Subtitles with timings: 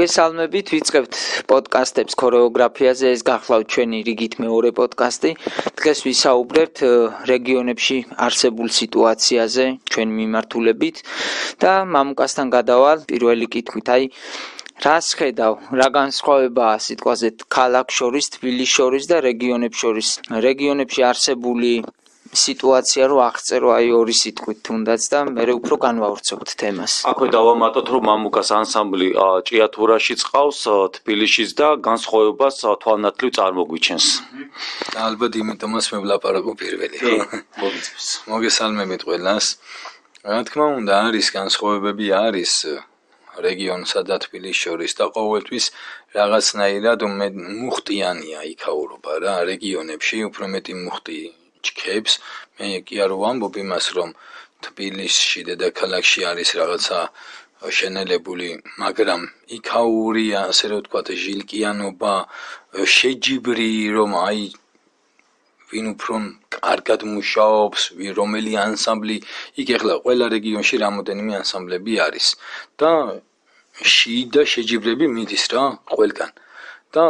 [0.00, 1.14] მოგესალმებით, ვიწყებთ
[1.50, 3.06] პოდკასტებს ქორეოგრაფიაზე.
[3.14, 5.30] ეს გახლავთ ჩვენი რიგით მეორე პოდკასტი.
[5.80, 6.76] დღეს ვისაუბრებთ
[7.32, 10.96] რეგიონებში არსებულ სიტუაციაზე ჩვენ მიმართულებით
[11.64, 13.86] და მამუკასთან გადავალ პირველი კითხვით.
[13.96, 14.04] აი
[14.80, 15.54] რას ხედავ?
[15.76, 20.08] რა განსხვავებაა სიტყვაზე ქალაქ შორის, თბილისის შორის და რეგიონებს შორის?
[20.46, 21.72] რეგიონებში არსებული
[22.30, 26.92] სიტუაცია რო აღწერო აი ორი სიტყვით თუნდაც და მე უფრო განვავრცობთ თემას.
[27.12, 29.08] აქვე დავამატოთ რომ მამუკას ანსამბლი
[29.50, 30.60] ჭიათურაში წყავს
[30.96, 34.06] თბილისშიც და განსხვავებას თვალნათლივ წარმოგვიჩენს.
[35.06, 36.96] ალბათ იმიტომაც მე ვლაპარაკო პირველი.
[37.62, 38.06] მოგიწევს.
[38.32, 39.46] მოგესალმებით ყველას.
[40.24, 42.52] რა თქმა უნდა არის განსხვავებები არის
[43.46, 45.66] რეგიონსა და თბილისის შორის და ყოველთვის
[46.18, 47.00] რაღაცნაირად
[47.62, 50.16] მუხტიანია იქაურობა რა რეგიონებში.
[50.30, 51.18] უფრო მეტი მუხტი
[51.66, 52.12] ჩქებს.
[52.58, 54.10] მე კი არ ვამბობ იმას რომ
[54.64, 57.00] თბილისში დედაქალაქში არის რაღაცა
[57.78, 58.48] შენელებული
[58.82, 59.20] მაგრამ
[59.58, 62.14] იქაურია ასე რომ თქვა ჟილკიანობა
[62.96, 64.42] შეჯიბრი რომ აი
[65.70, 66.16] ვინ უფრო
[66.56, 67.82] კარგად მუშაობს,
[68.18, 69.16] რომელი ანსამბლი,
[69.62, 72.26] იქ ახლა ყველა რეგიონში რამოდენიმე ანსამბლები არის
[72.82, 72.90] და
[73.80, 75.64] შიდა შეჯიბრები მიდის რა
[75.94, 76.30] ყველგან.
[76.94, 77.04] და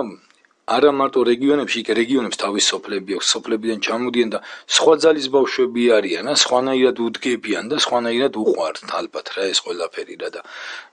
[0.71, 4.39] არა მარტო რეგიონებში, იქ რეგიონებს თავის სოფლები აქვს, სოფლებიდან ჩამოდიან და
[4.77, 10.29] სხვა ძალის ბავშვები არიან, რა, სხვანაირად უდგებიან და სხვანაირად უყვართ ალბათ რა ეს ყველაფერი რა
[10.37, 10.41] და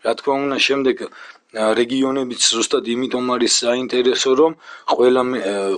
[0.08, 0.98] რა თქმა უნდა, შემდეგ
[1.82, 4.52] რეგიონებიც ზუსტად იმიტომ არის საინტერესო, რომ
[4.94, 5.22] ყველა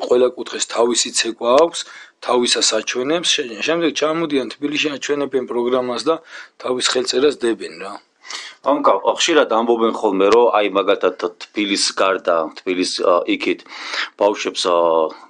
[0.08, 1.80] ყველა კუთხეს თავისი ცეკვა აქვს,
[2.25, 3.30] თავისა საჩვენებს,
[3.67, 6.16] შემდეგ ჩამოდიან თბილისში აჩვენებენ პროგრამას და
[6.63, 7.94] თავის ხელწერას დებენ რა.
[8.67, 12.91] ამკა ხშირად ამბობენ ხოლმე რომ აი მაგალითად თბილის გარდა თბილის
[13.35, 13.63] იქით
[14.19, 14.66] ბავშვებს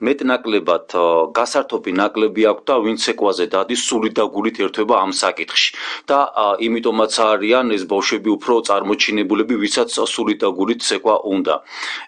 [0.07, 0.95] მეტნაკლებად
[1.37, 5.69] გასართობი ნაკლები აქვს და ვინც ეკვაზე დადის სული და გულით ერთვება ამ საკითხში.
[6.09, 6.19] და
[6.57, 11.55] იმიტომაც არიან ეს ბავშვები უფრო წარმოჩინებულები ვისაც სული და გულით ცეკვა უნდა.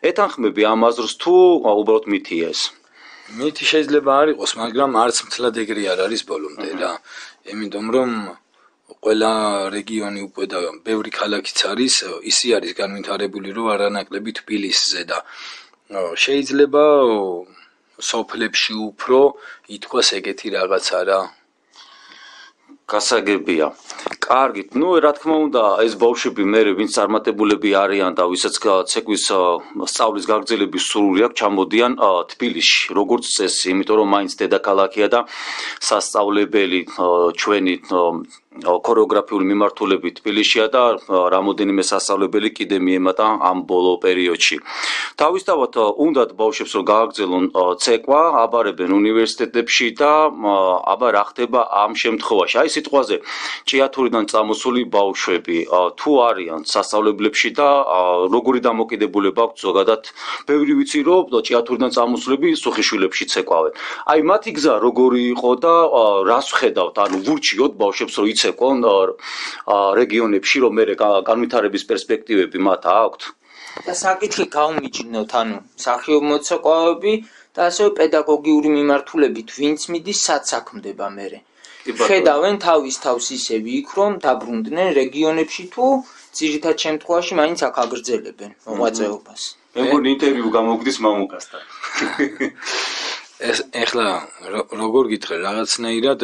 [0.09, 2.61] ეთანხმები ამ აზრს თუ უბრალოდ მითია ეს?
[3.37, 6.91] მითი შეიძლება არ იყოს მაგრამ არც მთლად ეგრე არ არის ბოლომდე რა.
[7.53, 8.09] იმიტომ რომ
[9.01, 9.31] ყველა
[9.73, 11.95] რეგიონი უკვე და ბევრი ქალაქიც არის,
[12.31, 15.17] ისი არის განვითარებული, რომ არანაკლები თბილისზე და
[16.23, 16.83] შეიძლება
[18.11, 19.19] სოფლებში უფრო
[19.77, 21.21] ითქვას ეგეთი რაღაცა რა.
[22.91, 23.67] გასაგებია.
[24.25, 28.55] კარგით, ну, რა თქმა უნდა, ეს ბავშვები მე ვინც წარმატებულები არიან და ვისაც
[28.91, 29.25] ცეკვის
[29.91, 31.93] სწავლის გაგრძელების სურვილი აქვს, ჩამოდიან
[32.33, 35.19] თბილისში, როგორც წესი, იმიტომ რომ მაინც დედაქალაქია და
[35.89, 36.79] სასწავლებელი
[37.41, 37.75] ჩვენი
[38.51, 44.57] ქორეოგრაფიული მიმართულებით თბილისშია და რამოდენიმე სასწავლებელი კიდე მიემატა ამ ბოლო პერიოდში.
[45.15, 47.45] თავისთავად უნდათ ბავშვებს რომ გააგრძელონ
[47.79, 50.11] ცეკვა, აბარებენ უნივერსიტეტებში და
[50.83, 52.55] აბა რა ხდება ამ შემთხვევაში?
[52.59, 53.15] აი სიტყვაზე
[53.71, 55.57] ჭიათურიდან წამოსული ბავშვები
[55.95, 57.69] თუ არიან სასწავლებლებში და
[58.35, 60.01] როგორი დამოკიდებულება აქვს ზოგადად?
[60.51, 63.73] ბევრი ვიცი რომ ჭიათურიდან წამოსულები სუხიშვილებში ცეკვავენ.
[64.11, 65.73] აი მათი გზა როგორი იყო და
[66.27, 66.95] რას ხედავთ?
[66.99, 68.81] ანუ ვურჩიოთ ბავშვებს რომ იცეკვონ
[70.01, 70.83] რეგიონებში რომ მე
[71.29, 73.21] განვითარების პერსპექტივები მათ აქვთ.
[73.85, 77.13] და საკითხი გაუმიჯნოთ ანუ სახიობ მოცეკვავები
[77.55, 81.27] და ასევე პედაგოგიური მიმართულებით ვინც მიდის საცაქმდება მე
[81.81, 85.85] ხედავენ თავის თავს ისევ იქ რომ დაბრუნდნენ რეგიონებში თუ
[86.39, 89.41] ძირითად შემთხვევაში მაინც აქ აგრძელებენ მოღვაწეობას.
[89.75, 91.63] მე მგონი ინტერვიუ გამოგდის მამუკასთან
[93.51, 94.07] ეს ეხლა
[94.81, 96.21] როგორ გითხრა რაღაცნაირად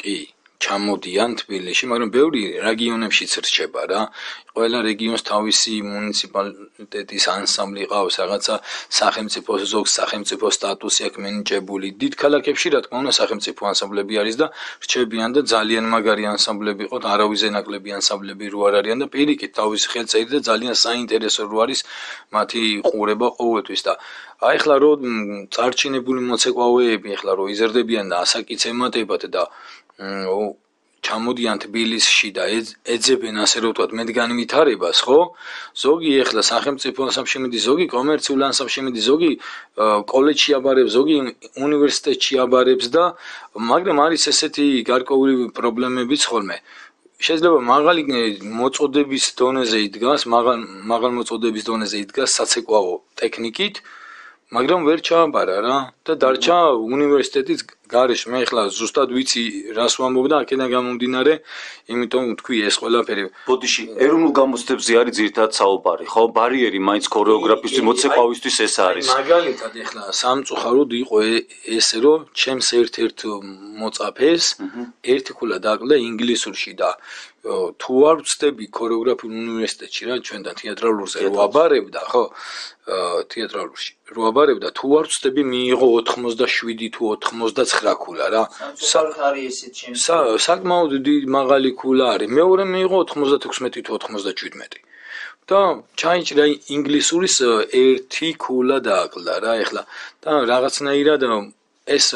[0.00, 0.16] კი
[0.64, 4.00] ჩამოდიან თბილისში, მაგრამ ბევრი რეგიონებშიც რჩება რა.
[4.58, 8.54] ყველა რეგიონს თავისი მუნიციპალიტეტის ანსამბლი ყავს, რაღაცა
[9.00, 11.88] სახელმწიფო ზოგ სახელმწიფო სტატუსი აქვს მინიჭებული.
[12.02, 14.46] დიდ ქალაქებში რა თქმა უნდა სახელმწიფო ანსამბლები არის და
[14.84, 19.86] რჩებიან და ძალიან მაგარი ანსამბლები ყოთ, არავის ენაკლები ანსამბლები რო არ არიან და პირიქით თავისი
[19.94, 21.80] ხელწერი და ძალიან საინტერესო რო არის
[22.34, 23.94] მათი ყურება ყოველთვის და
[24.38, 24.90] აი ახლა რო
[25.54, 29.42] წარჩინებული მოცეკვავეები ახლა რო იზრდებიან და ასაკიც ემატებათ და
[31.08, 32.44] ჩამოდიან თბილისში და
[32.94, 35.18] ეძებენ ასე რომ ვთქვათ მედგან ვითარებას, ხო?
[35.82, 37.06] ზოგი ეხლა სახელმწიფო
[37.44, 39.30] მიდის, ზოგი კომერციული ანსამბლში მიდის, ზოგი
[40.12, 41.16] კოლეჯში აბარებს, ზოგი
[41.66, 43.04] უნივერსიტეტში აბარებს და
[43.70, 46.58] მაგრამ არის ესეთი გარკვეული პრობლემებიც ხოლმე.
[47.18, 48.02] შეიძლება მაღალი
[48.58, 50.58] მოწოდების დონეზე იდგას, მაღალ
[50.92, 53.82] მაღალ მოწოდების დონეზე იდგას საცეკვაო ტექნიკით,
[54.54, 57.60] მაგრამ ვერ ჩააბარა რა და დარჩა უნივერსიტეტის
[57.92, 59.44] გარეშ მე ხლა ზუსტად ვიცი
[59.76, 61.34] რას ვამბობ და აქედან გამომდინარე
[61.92, 66.22] იმიტომ თქვი ეს ყველაფერი ბოდიში ეროვნულ გამოცდებზე არის ძირითადად საუბარი ხო?
[66.36, 69.06] ბარიერი მაინც ქორეოგრაფისტის მოცეკვავისთვის ეს არის.
[69.18, 71.16] მაგალითად ეხლა სამწუხაროდ იყო
[71.78, 73.18] ესე რომ ჩემს ერთ-ერთ
[73.80, 74.44] მოწაფეს
[75.14, 76.90] ერთი ქულა დაკლდა ინგლისურში და
[77.82, 82.24] თუ არ ვწდები ქორეოგრაფიულ უნივერსიტეტში რა ჩვენთან თეატრალურზე რო აბარებდა ხო?
[83.32, 83.92] თეატრალურში.
[84.16, 88.42] რო აბარებდა თუ არ ვწდები მიიღო 87 თუ 89 ქულა რა
[90.48, 92.28] საკმაოდ დიდი მაღალი ქულა არის.
[92.38, 94.84] მეორე მიიღო 96 თუ 97
[95.48, 95.60] და
[95.96, 96.44] ჩაიჭრა
[96.76, 97.36] ინგლისურის
[97.72, 99.82] ერთი ქულა დააკლდა რა ეხლა.
[100.22, 101.22] და რაღაცნაირად
[101.96, 102.06] ეს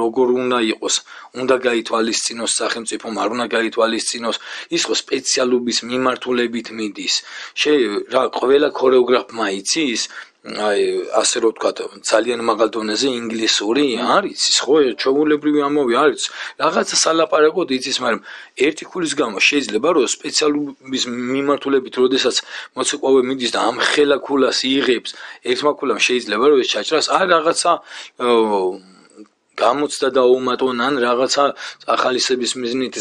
[0.00, 0.94] როგორ უნდა იყოს?
[1.42, 4.36] უნდა გაითვალისწინოს სახელმწიფომ არ უნდა გაითვალისწინოს?
[4.76, 7.14] ის ხო სპეციალობის მიმართულებით მიდის.
[7.60, 7.72] შე
[8.12, 10.02] რა ყველა ქორეოგრაფმა იცის
[10.42, 10.82] აი
[11.22, 11.70] ასე რომ ვთქვა
[12.02, 16.24] ძალიან მაღალ დონეზე ინგლისური არის ის ხო ჩაულებრივი ამოვი არის.
[16.58, 18.22] რაღაცა სალაპარაკოდ იცის მაგრამ
[18.66, 22.36] ერთი ქულის გამო შეიძლება რომ სპეციალობის მიმართულებით როდესაც
[22.74, 25.10] მოცეკვავე მიდის და ამ ხელა ქულას იღებს
[25.46, 27.06] ერთმა ქულამ შეიძლება რომ ეს ჩაჭრას.
[27.14, 27.70] აი რაღაცა
[29.60, 31.44] გამოცდა და უმატონ ან რაღაცა
[31.94, 32.94] ახალისების მიზნით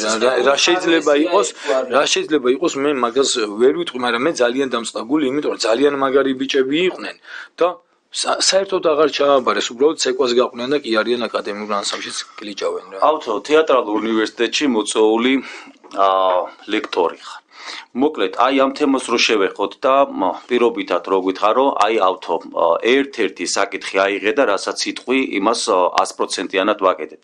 [0.47, 1.47] რა შეიძლება იყოს
[1.95, 3.31] რა შეიძლება იყოს მე მაგას
[3.61, 7.15] ვერ ვიტყვი მაგრამ მე ძალიან დამწყებული იმიტომ რომ ძალიან მაგარი ბიჭები იყვნენ
[7.59, 7.67] და
[8.11, 12.97] საერთოდ აღარ ჩააბარეს უბრალოდ ცეკვას გაყვნენ და კი არიან აკადემიურ ანსამბლშიც გლიჯავენ რა.
[13.07, 15.33] ავთო თეატრალურ უნივერსიტეტში მოწვეული
[15.95, 16.41] აა
[16.75, 17.40] ლექტორი ხარ
[18.03, 19.95] მოკლედ აი ამ თემას რო შევეხოთ და
[20.49, 22.35] პირობითად რო გითხარო აი ავთო
[22.95, 27.21] ერთ-ერთი საკითხი აიღე და რასაც იტყვი იმას 100%-იანად ვაკეთებ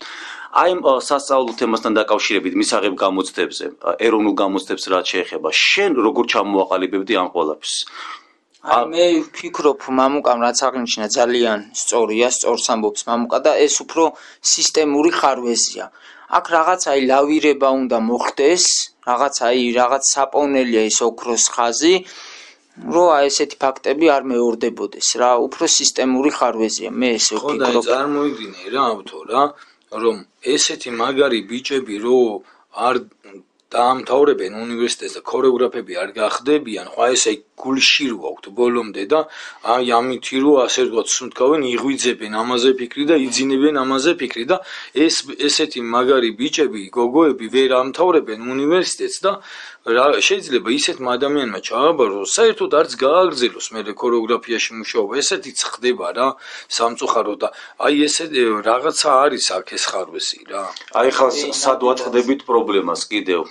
[0.58, 0.72] აი
[1.04, 3.66] სასწავლო თემასთან დაკავშირებით მისაღებ გამოცდებზე
[4.06, 7.76] ეროვნულ გამოცდებს რაც შეეხება შენ როგორ ჩამოაყალიბებდი ამ ყველაფერს?
[8.76, 14.04] აი მე ვფიქრობ მამუკამ რაც აღნიშნა ძალიან სწორია სწორს ამბობს მამუკა და ეს უფრო
[14.52, 15.84] სისტემური ხარვეზია.
[16.38, 18.64] აქ რაღაც აი ლავირება უნდა მოხდეს
[19.08, 21.94] რაღაც აი რაღაც საპოვნელია ის ოქროს ხაზი
[22.94, 26.90] რო აი ესეთი ფაქტები არ მეორდებოდეს რა უფრო სისტემური ხარვეზია.
[27.00, 27.58] მე ესე ვფიქრობ.
[27.58, 29.42] ხო და წარმოიდგინე რა ავთო რა
[30.02, 30.16] რომ
[30.54, 32.18] ესეთი მაგარი ბიჭები რო
[32.88, 32.96] არ
[33.74, 37.32] დაამთავრებენ უნივერსიტეტს და ქორეოგრაფები არ გახდებიან, ხო ესე
[37.62, 39.20] გულში რო აქვთ ბოლომდე და
[39.74, 44.56] აი ამითი რო ასე ვთქვათ, სუნთქავენ, იღვიძებენ ამაზე ფიქრი და იძინებენ ამაზე ფიქრი და
[44.94, 45.16] ეს
[45.48, 49.32] ესეთი მაგარი ბიჭები, გოგოები ვერ ამთავრებენ უნივერსიტეტს და
[49.88, 56.28] შეიძლება ისეთმა ადამიანმა ჩააბაროს, საერთოდ არც გააგრძელოს მე ქორეოგრაფიაში მუშაობა, ესეთიც ხდება რა,
[56.76, 57.48] სამწუხაროდ და
[57.88, 58.24] აი ესე
[58.68, 60.64] რაღაცა არის აქ ეს ხარვესი რა.
[61.00, 61.28] აი ხა
[61.62, 63.42] სად ვაწყდებით პრობლემას კიდევ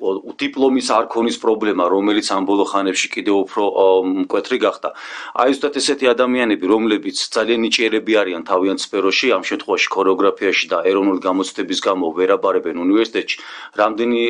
[0.00, 3.64] დიპლომის არქონის პრობლემა, რომელიც ამ ბოლო ხანებში კიდევ უფრო
[4.24, 4.88] მკვეთრი გახდა.
[5.36, 11.20] აი ზუსტად ესეთი ადამიანები, რომლებიც ძალიან ნიჭიერები არიან თავიანთ სფეროში, ამ შემთხვევაში ქორეოგრაფიაში და ეროვნული
[11.20, 13.36] გამოცდების გამო ვერაბარებენ უნივერსიტეტში,
[13.76, 14.20] რამდენი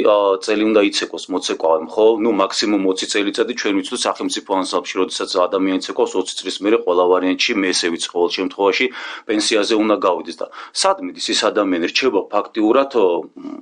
[0.43, 2.07] წელი უნდა იცეკოს მოცეკვავემ, ხო?
[2.19, 7.05] ნუ მაქსიმუმ 20 წელიწადი ჩვენ ვიცით სახელმწიფო ანსამბლში, როდესაც ადამიანი იცეკოს 20 წლის მერე ყველა
[7.15, 8.87] ვარიანტში მე ესე ვიცი ყოველ შემთხვევაში
[9.31, 12.91] პენსიაზე უნდა გავიდეს და სად მიდის ეს ადამიანი რჩება ფაქტიურად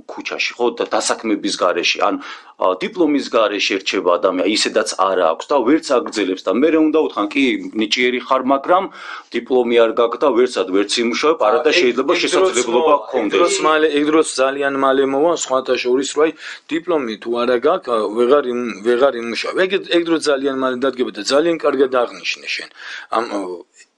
[0.08, 0.66] ქუჩაში, ხო?
[0.78, 2.14] და დასაქმების გარეშე გარეშე, ან
[2.58, 7.44] დიპლომის გარეშე რჩება ადამიანი, ისედაც არა აქვს და ვერც აგრძელებს და მე უნდა უთხრან, კი,
[7.78, 8.84] ნიჭიერი ხარ, მაგრამ
[9.30, 13.38] დიპლომი არ გაქვს და ვერცად ვერც იმუშავებ, არადა შეიძლება შესაძლებლობა გქონდეს.
[13.46, 16.30] ეს მალე ეგ დროს ძალიან მალე მოვა სხვათა შორის, რომ აი
[16.66, 18.44] დიპლომი თუ არა გაქვს, ვეღარ
[18.86, 19.56] ვეღარ იმუშავებ.
[19.64, 22.68] ეგ ეგ დროს ძალიან მალე დადგება და ძალიან კარგად აღნიშნე შენ.
[23.14, 23.24] ამ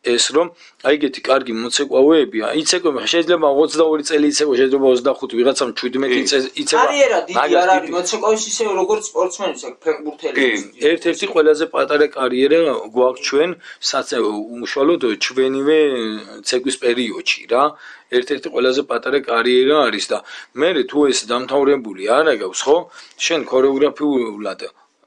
[0.01, 0.49] ეს რომ
[0.89, 6.85] აი ეგეთი კარგი მოცეკვავეები, იცეკვება შეიძლება 22 წელი იცეკვება, შეიძლება 25 ვიღაცამ 17 წელი იცეკვება.
[6.89, 10.37] კარიერა დიდი არ არის მოცეკვავის ისე როგორც სპორტსმენის, აქ ფეხბურთელი.
[10.41, 10.49] კი,
[10.91, 12.61] ერთ-ერთი ყველაზე პატარა კარიერა
[12.97, 13.51] გვაქვს ჩვენ,
[13.91, 14.17] საცე
[14.65, 15.79] უშუალოდ ჩვენივე
[16.49, 17.65] ცეკვის პერიოდში რა.
[18.11, 20.19] ერთ-ერთი ყველაზე პატარა კარიერა არის და
[20.59, 22.77] მე თუ ეს დამთავრებული არ აგავს, ხო?
[23.25, 24.61] შენ ქორეოგრაფიულად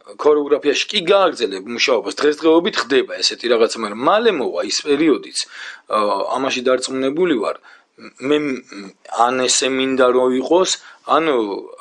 [0.04, 2.18] ქორეოგრაფიაში კი გააგრძელებ მუშაობას.
[2.20, 5.38] დღესდღეობით ხდება ესეთი რაღაცა მაგრამ მალე მოვა ის პერიოდიც
[6.38, 7.58] ამაში დარწმუნებული ვარ
[7.94, 8.38] მე
[9.24, 10.72] ან ესე მინდა რომ იყოს
[11.16, 11.30] ან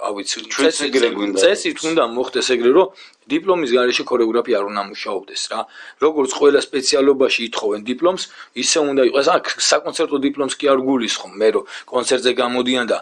[0.08, 2.88] ავიცი ჩვენს ეგრე გვინდა წესით უნდა მოხდეს ეგრე რომ
[3.32, 5.60] დიპლომის გარეშე ქორეოგრაფია არ უნდა მუშაობდეს რა.
[6.04, 8.22] როგორც ყველა სპეციალობაში ითხოვენ დიპლომს,
[8.62, 9.26] ისე უნდა იყოს.
[9.36, 12.98] აქ საკონცერტო დიპლომს კი არ გულისხმობ, მე რომ კონცერტზე გამოდიან და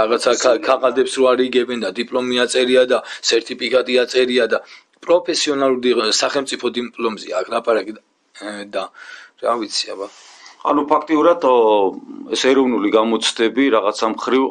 [0.00, 0.30] რაღაცა
[0.66, 2.98] ქაღალდებს რო არიგებენ და დიპლომი აწერია და
[3.30, 4.58] სერტიფიკატი აწერია და
[5.06, 5.90] პროფესიონალური
[6.22, 7.92] სახელმწიფო დიპლომზე აქ ლაპარაკი
[8.74, 8.82] და
[9.44, 10.08] რა ვიცი აბა
[10.60, 11.44] ანუ ფაქტიურად
[12.36, 14.42] ეს ეროვნული გამოცდები რაღაცა მხრივ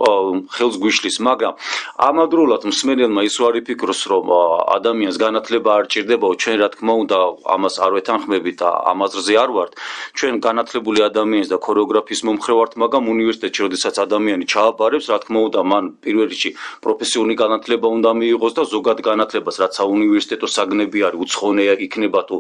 [0.52, 1.54] ხელს გვიშლის, მაგრამ
[2.02, 4.26] ამავდროულად მსმენელმა ის ვარი ფიქროს, რომ
[4.74, 7.18] ადამიანს განათლება არ ჭირდებაო, ჩვენ რა თქმა უნდა
[7.56, 9.72] ამას არ ვეთანხმებით და ამაზრზე არ ვართ.
[10.18, 15.60] ჩვენ განათლებული ადამიანის და ქორეოგრაფიის მომხრე ვართ, მაგრამ უნივერსიტეტში, როდესაც ადამიანი ჩააბარებს, რა თქმა უნდა,
[15.72, 16.52] მან პირველ რიგში
[16.84, 22.38] პროფესიული განათლება უნდა მიიღოს და ზოგად განათლებას, რაც საუნივერსიტეტო საგნები არის, უცხოენე იქნება თუ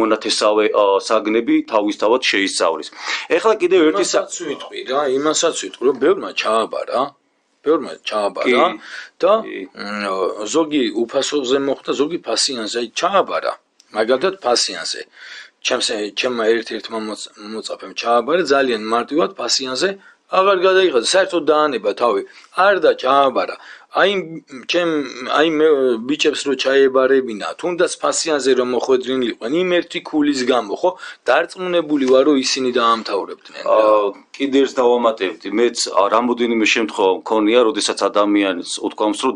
[0.00, 0.64] მონათესავე
[1.06, 2.88] საგნები თავისთავად შეისწავლის.
[3.36, 7.00] ეხლა კიდევ ერთი სააც ვიტყვი რა, იმასაც ვიტყვი, რომ ბევრმა ჩააბარა,
[7.64, 8.66] ბევრმა ჩააბარა
[9.22, 9.32] და
[10.54, 13.52] ზოგი უფასოზე მოხდა, ზოგი ფასიანზე ჩააბარა.
[13.92, 15.00] მაგალითად ფასიანზე.
[15.62, 16.98] ჩემს ჩემმა ერთ-ერთმა
[17.54, 19.90] მოწაფემ ჩააბარა ძალიან მარტივად ფასიანზე
[20.38, 22.22] აღარ გადაიხადა საერთოდ დაანება თავი
[22.66, 23.56] არ და ჩააბარა
[23.92, 24.12] აი
[24.72, 24.90] ჩემ
[25.36, 25.66] აი მე
[26.08, 30.90] ბიჭებს რო ჩაებარებინა თუნდაც ფასიანზე რომ მოხვედრინიყვნენ იმ ერთი ქულის გამო ხო?
[31.28, 33.64] დარწმუნებული ვარ რომ ისინი დაამთავრებდნენ
[34.32, 35.48] აა კიდევ ერთ დავამატებდი.
[35.52, 39.34] მეც რამოდენიმე შემთხვევა მქონია როდესაც ადამიანს უთქვამს რომ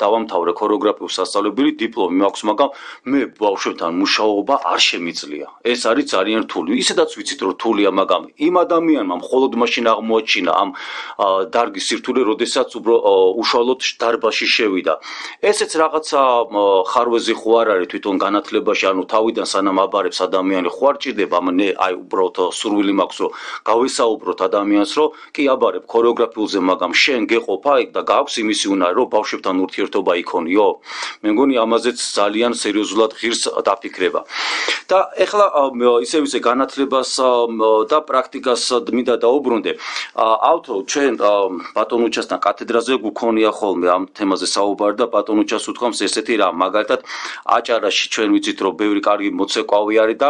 [0.00, 2.70] დავამთავრე ქორეოგრაფიულ სასწავლებელი დიპლომი მაქვს მაგრამ
[3.12, 5.46] მე ბავშვებთან მუშაობა არ შემიძლია.
[5.72, 6.70] ეს არის ძალიან რთული.
[6.80, 10.68] ისედაც ვიცით რომ რთულია მაგრამ იმ ადამიანმა მხოლოდ მაშინ აღმოაჩინა ამ
[11.52, 12.94] დარგის სირთულე როდესაც უფრო
[13.36, 14.94] უშუალოდ დარბაში შევიდა.
[15.44, 16.20] ესეც რაღაცა
[16.88, 21.68] ხარვეზი ხო არ არის თვითონ განათლებაში, ანუ თავიდან სანამ აბარებს ადამიანი ხო არ ჭირდება, მე
[21.84, 28.00] აი უბრალოდ სურვილი მაქვს რომ გავესაუბროთ ადამიანს, რომ კი აბარებ ქორეოგრაფიულზე, მაგრამ შენ გეყოფა და
[28.06, 30.68] გაქვს იმისი უნარი, რომ ბავშვებთან ურთიერთობა იქონიო.
[31.22, 34.20] მე მგონი ამაზეც ძალიან სერიოზულად ღირს დაფიქრება.
[34.92, 35.46] და ეხლა
[36.04, 37.10] ისე ვისე განათლებას
[37.88, 38.62] და პრაქტიკას
[38.92, 39.72] მინდა დაუბრუნდე.
[40.20, 41.12] ავთო ჩვენ
[41.76, 47.00] ბატონუჩასთან კათედრაზე გქონია ხო ხოლმე ამ თემაზე საუბარი და პატონუჩას უთქვამს ესეთი რა მაგალითად
[47.56, 50.28] აჭარაში ჩვენ ვიცით რომ ბევრი კარგი მოცეკვავი არის და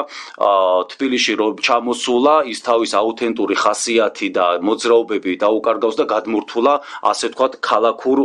[0.93, 3.82] თბილისში რომ ჩამოსულა ის თავის აუთენტური ხასიათი
[4.37, 6.75] და მოძრაობები დაუკარგავს და გადმურთულა
[7.13, 8.19] ასე თქვათ ქალაქურ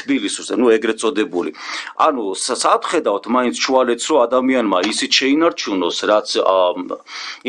[0.00, 1.50] თბილისურზე ნუ ეგრეთ წოდებული
[2.06, 6.28] ანუ საათხედავთ მაინც შუალედს რომ ადამიანმა ისიც შეინარჩუნოს რაც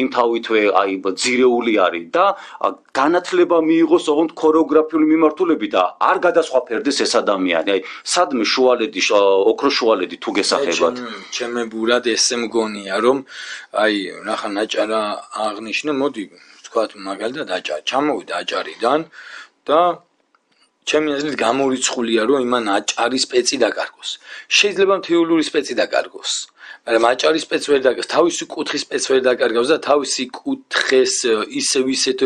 [0.02, 2.26] იმ თავითვე აი ძირეული არის და
[3.00, 7.70] განათლება მიიღოს ოღონდ ქორეოგრაფიული მიმართულებით და არ გადას სხვაფერდეს ეს ადამიანი.
[7.76, 7.82] აი,
[8.14, 9.02] სადმე შუალედი,
[9.52, 10.96] ოქრო შუალედი თუ გესახებათ.
[11.36, 13.18] ჩემებურად ესე მგონია, რომ
[13.84, 13.96] აი,
[14.28, 15.02] ნახა ნაჭარა
[15.48, 16.24] აღნიშნე, მოდი,
[16.70, 19.00] ვთქვათ მაგალითად აჭარი, ჩამოვიდა აჭარიდან
[19.66, 19.82] და
[20.90, 24.10] ჩემი აზრით გამორიცხულია, რომ იმან აჭარის პეცი დაკარგოს.
[24.58, 26.32] შეიძლება თეოლოგიური პეცი დაკარგოს.
[26.86, 31.14] მაგრამ აჭარის პეც ვერ დაკარგავს, თავისი კუთხის პეც ვერ დაკარგავს და თავისი კუთხეს
[31.62, 32.20] ისევ ისეთ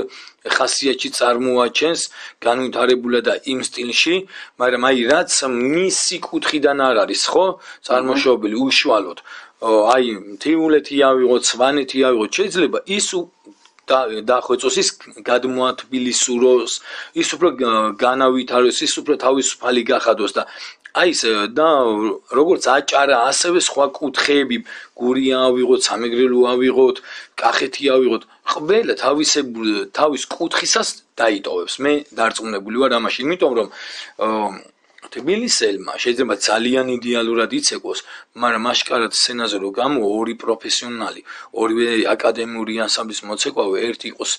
[0.56, 2.02] ხასიათში წარმოაჩენს
[2.46, 4.16] განვითარებულა და იმ სტილში,
[4.62, 7.46] მაგრამ აი რაც მისი კუთხიდან არ არის, ხო?
[7.88, 9.20] წარმოშობილი უშუალოდ.
[9.64, 10.06] აი
[10.44, 13.08] თეულეთი ავიღოთ, სვანეთი ავიღოთ, შეიძლება ის
[13.90, 14.00] და
[14.30, 14.90] დახვეწოს ის
[15.30, 16.72] გადმოათბილისუროს,
[17.22, 17.50] ის უფრო
[18.06, 20.44] განავითაროს, ის უფრო თავისუფალი გახადოს და
[20.94, 21.22] აი ეს
[21.58, 21.68] და
[22.38, 24.58] როგორც აჭარა, ასევე სხვა კუთხეები,
[24.94, 26.98] გურია ავიღოთ, სამეგრელო ავიღოთ,
[27.42, 28.24] კახეთი ავიღოთ,
[28.54, 29.66] ყველა თავისებურ
[29.98, 31.74] თავის კუთხისას დაიტოვებს.
[31.82, 33.68] მე დარწმუნებული ვარ ამაში, იმიტომ რომ
[35.14, 38.00] თბილისელმა შეიძლება ძალიან იდეალურად იცეკოს,
[38.44, 41.22] მაგრამ აშკარად სცენაზე რო გამო ორი პროფესიონალი,
[41.62, 44.32] ორივე აკადემიური ანსამბლის მოცეკვავე, ერთი იყოს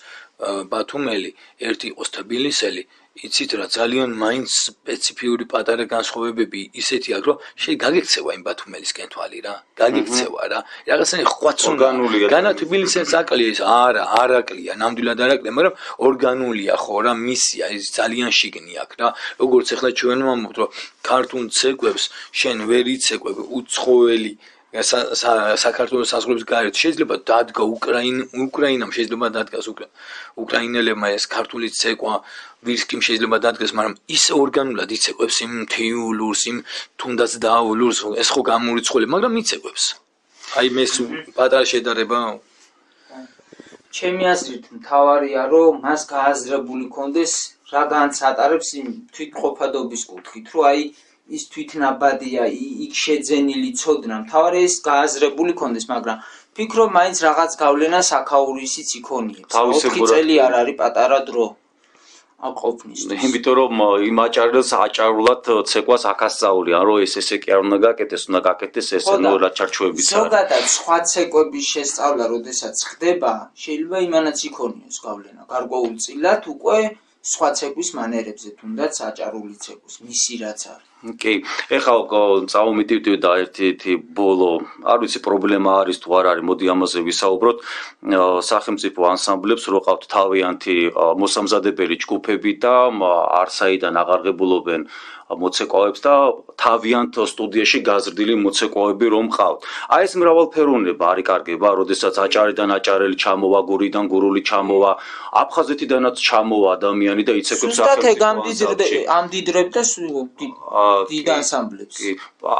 [0.72, 1.30] ბათუმელი,
[1.70, 2.82] ერთი იყოს თბილისელი,
[3.14, 9.38] იცით რა ძალიან მაინც სპეციფიური პატარა განსხვავებები ისეთი აქვს რომ შეიძლება გაგექცევა იმ ბათუმელისკენ თვალი
[9.46, 10.58] რა გაგექცევა რა.
[10.90, 15.78] რაღაცა ხვაც ორგანულია განათბილისეს აკლია ის არა არაკლია ნამდვილად არაკლია მაგრამ
[16.08, 19.08] ორგანულია ხო რა მისია ის ძალიან შიგნი აქვს რა.
[19.42, 20.74] როგორც ახლა ჩვენ ვამბობთ რომ
[21.10, 22.04] ქართულ ცეკვებს
[22.40, 24.32] შენ ვერ იცეკვებ უცხოელი
[24.74, 29.66] საქართველოს საზღვრების გარეთ შეიძლება დადგა უკრაინ უკრაინამ შეიძლება დადგას
[30.42, 32.14] უკრაინელებმა ეს ქართული ცეკვა
[32.66, 36.58] ვირსკიმ შეიძლება დადგეს მაგრამ ის ორგანულად იცეკვებს იმ თეულურს იმ
[36.98, 39.84] თუნდაც დაულურს ეს ხო გამურიცხული მაგრამ იცეკვებს.
[40.58, 40.84] აი მე
[41.38, 42.18] პატარა შედარება.
[43.94, 47.32] ჩემი აზრით მთავარია რომ მას გააზრებული კონდეს
[47.72, 50.80] რა განცატარებს იმ თვითყოფადობის კუთხით რომ აი
[51.32, 52.44] ის თვითნაბადია,
[52.84, 56.18] იქ შეძენილი ცოდნა, მთავარი ეს გააზრებული კონდეს, მაგრამ
[56.56, 59.44] ფიქრობ მაინც რაღაც გავლენა საქაურისიც იქონია.
[59.56, 61.46] თავისებურად წელი არ არის პატარა დრო.
[62.44, 63.00] აყოფნის.
[63.24, 63.72] იმიტომ რომ
[64.04, 68.88] იმ აჭარელს აჭარულად ცეკვას აკასწაული, ან რომ ეს ესე კი არ უნდა გაკეთდეს, უნდა გაკეთდეს
[68.98, 70.12] ეს ნუ რა ჩარჩოებიც არის.
[70.18, 73.32] ზოგადად სხვა ცეკვების შესწავლა, როდესაც ხდება,
[73.64, 75.42] შეიძლება იმანაც იქონიოს გავლენა.
[75.54, 76.78] გარკვეულ წილად უკვე
[77.32, 80.93] სხვა ცეკვის მანერებზე, თუნდაც აჭარული ცეკვის, მისი რაც არის.
[81.04, 81.34] კი,
[81.68, 81.94] ეხლა
[82.48, 87.56] წავუმიტივდი და ერთი-ერთი ბოლო, არ ვიცი პრობლემა არის თუ არ არის, მოდი ამაზე ვისაუბროთ.
[88.50, 90.76] სახელმწიფო ანსამბლებს რო ყავთ თავიანთი
[91.20, 92.76] მოსამზადებელი ჯგუფები და
[93.44, 94.80] არსაიდან აღარღებულობენ
[95.24, 96.14] მოცეკვავებს და
[96.60, 99.60] თავიანთ სტუდიაში გაზრდილი მოცეკვავები რომ ყავთ.
[99.96, 104.90] აი ეს მრავალფეროვნება არის კარგება, როდესაც აჭარიდან აჭარელი ჩამოვა, გურიდან გურული ჩამოვა,
[105.42, 108.76] აფხაზეთიდანაც ჩამოვა ადამიანი და იცეკვებს სახელმწიფო.
[109.16, 109.82] ამ დიდრებს და
[111.10, 111.96] დიდ ანსამბლებს.
[112.00, 112.12] კი.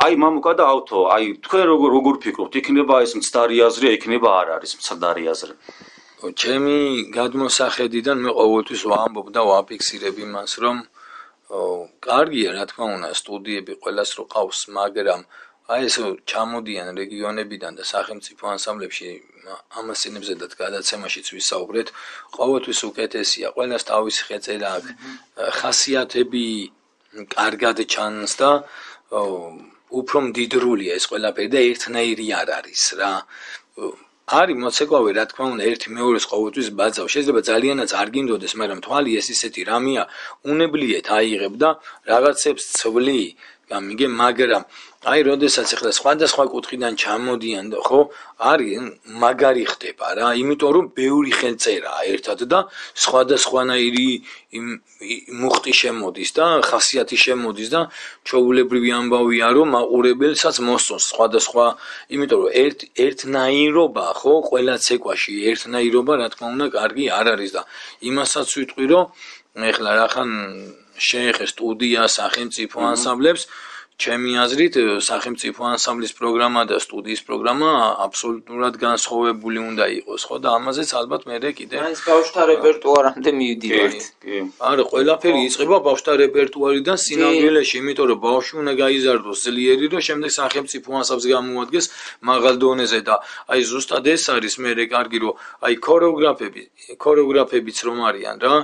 [0.05, 4.49] აი მამუკა და ავთო, აი თქვენ როგორ როგორ ფიქრობთ, იქნება ეს მცდარი აზრი, იქნება არ
[4.57, 5.55] არის მცდარი აზრი?
[6.41, 6.77] ჩემი
[7.13, 10.77] გადმოსახედიდან მე ყოველთვის ვამბობ და ვაფიქსირებ იმას, რომ
[12.07, 15.21] კარგია რა თქმა უნდა სტუდიები ყოველას რო ყავს მაგრამ
[15.75, 15.97] აი ეს
[16.31, 19.09] ჩამოდიან რეგიონებიდან და სახელმწიფო ანსამბლებში
[19.81, 21.93] ამასინებზე და გადაცემაშიც ვისაუბრეთ
[22.37, 24.93] ყოველთვის უკეთესია ყოველას თავისი ხეწერა აქვს
[25.61, 26.45] ხასიათები
[27.35, 28.51] კარგად ჩანს და
[30.01, 33.13] უფრო მდიდრულია ეს ყველაფერი და ერთნაირი არ არის რა.
[34.25, 37.07] არის მოცეკვავე რა თქმა უნდა ერთი მეორეს ყოველთვის ბაძავ.
[37.15, 40.05] შეიძლება ძალიანაც არ გინდოდეს მაგრამ თვალი ეს ისეთი რამეა
[40.51, 41.71] უნებლიეთ აიღებ და
[42.09, 43.23] რაღაცებს ცვლი
[43.75, 44.65] გამიგე მაგრამ
[45.05, 48.01] აი, როდესაც ახლა სხვადასხვა კუთხიდან ჩამოდიან და ხო,
[48.41, 48.85] არის
[49.21, 52.61] მაგარი ხდება რა, იმიტომ რომ ბევრი ხელწერაა ერთად და
[53.05, 54.09] სხვადასხვანაირი
[55.45, 57.81] მუხტი შემოდის და ხასიათი შემოდის და
[58.25, 61.67] ჩაულებრივი ამბავია რომ მაყურებელსაც მოსწონს სხვადასხვა,
[62.17, 67.63] იმიტომ რომ ერთ ერთნაირობა ხო, ყველა ცეკვაში ერთნაირობა რა თქმა უნდა კარგი არ არის და
[68.09, 69.05] იმასაც ვიტყვი რომ
[69.69, 70.31] ეხლა რახან
[70.99, 73.49] შეეხე სტუდია სახელმწიფო ანსამბლებს.
[73.95, 77.69] ჩემი აზრით სახელმწიფო ანსამბლის პროგრამა და სტუდიის პროგრამა
[78.05, 80.37] აბსოლუტურად განსხვავებული უნდა იყოს, ხო?
[80.43, 84.03] და ამაზეც ალბათ მე კიდე მაინც ბავშვთა რეპერტუარამდე მივიდივართ.
[84.25, 84.41] კი.
[84.71, 90.89] არა, ყველაფერი იწყება ბავშვთა რეპერტუარიდან სინამდვილეში, იმიტომ რომ ბავშვი უნდა გაიზარდოს ძლიერი, რომ შემდეგ სახელმწიფო
[91.01, 91.87] ანსამბლს გამოადგენს
[92.31, 93.15] მაღალ დონეზე და
[93.47, 95.39] აი ზუსტად ეს არის მე კარგი რომ
[95.71, 96.63] აი ქორეოგრაფები,
[96.99, 98.55] ქორეოგრაფებიც რომ არიან რა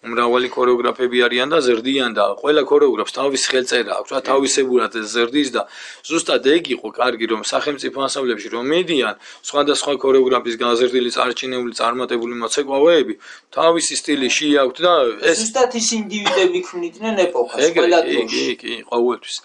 [0.00, 5.62] მრავალი ქორეოგრაფები არიან და ზრდიან და ყველა ქორეოგრაფს თავის ხელწერა აქვს, რა თავისებურად ზრდის და
[6.08, 9.14] ზუსტად ეგ იყო კარგი რომ სახელმწიფო ანსამბლებში რომ მედიან
[9.44, 13.14] სხვადასხვა ქორეოგრაფის გაზრდილი წარჩინებული წარმატებული მოცეკვავეები
[13.52, 18.32] თავისი სტილი შეაქვთ და ეს ზუსტად ის ინდივიდები ქმნიდნენ ეპოქას ყველა დროში.
[18.32, 19.36] კი, კი, ყოველთვის.